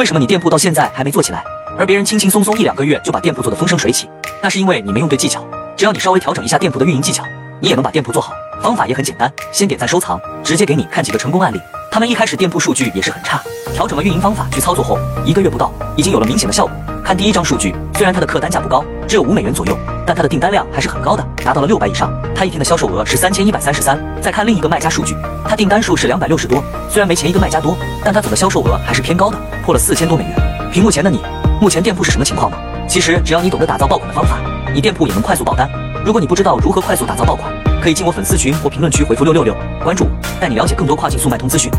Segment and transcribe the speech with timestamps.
[0.00, 1.44] 为什么你店铺到现在还没做起来，
[1.78, 4.08] 而别人轻轻松松一两个月就把店铺做得风生水起？
[4.40, 5.46] 那是因为你没用对技巧。
[5.76, 7.22] 只要你稍微调整一下店铺的运营技巧，
[7.60, 8.32] 你也能把店铺做好。
[8.62, 11.60] 方法也很简单，先点赞收藏，直接给你看几个成功案例。
[11.90, 13.42] 他们一开始店铺数据也是很差，
[13.74, 16.74] 调整了运营方法去操作后，一个月不到，已经有了明显的效果。
[17.04, 19.78] 看第一张数据，虽然它的客单价不高，只有五美元左右，
[20.10, 22.12] 但它的订单量还是很高的，达到了六百以上。
[22.34, 23.96] 它一天的销售额是三千一百三十三。
[24.20, 25.14] 再看另一个卖家数据，
[25.48, 30.70] 它订单数是两百六十多，虽然没前一个卖家多，但它总的销售额还是偏高的，破了四千多美元。
[30.72, 31.20] 屏幕前的你，
[31.60, 32.58] 目前店铺是什么情况吗？
[32.88, 34.40] 其实只要你懂得打造爆款的方法，
[34.74, 35.70] 你店铺也能快速爆单。
[36.04, 37.48] 如果你不知道如何快速打造爆款，
[37.80, 41.70] 可以进我粉丝群或评论区回复六六六，关注我，带你了解更多跨境速卖通资讯。